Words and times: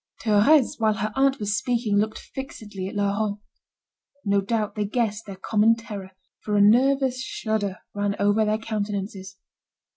Thérèse, 0.23 0.79
while 0.79 0.95
her 0.95 1.13
aunt 1.15 1.37
was 1.37 1.55
speaking, 1.55 1.95
looked 1.97 2.17
fixedly 2.17 2.87
at 2.87 2.95
Laurent. 2.95 3.37
No 4.25 4.41
doubt, 4.41 4.73
they 4.73 4.83
guessed 4.85 5.27
their 5.27 5.35
common 5.35 5.75
terror, 5.75 6.09
for 6.39 6.57
a 6.57 6.59
nervous 6.59 7.21
shudder 7.21 7.77
ran 7.93 8.15
over 8.19 8.43
their 8.43 8.57
countenances. 8.57 9.37